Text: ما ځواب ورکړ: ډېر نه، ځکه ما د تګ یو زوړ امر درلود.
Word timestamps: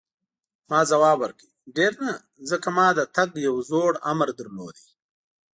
ما 0.69 0.79
ځواب 0.91 1.17
ورکړ: 1.21 1.47
ډېر 1.77 1.93
نه، 2.05 2.13
ځکه 2.49 2.67
ما 2.77 2.87
د 2.97 2.99
تګ 3.15 3.29
یو 3.47 3.55
زوړ 3.69 3.91
امر 4.11 4.27
درلود. 4.39 4.77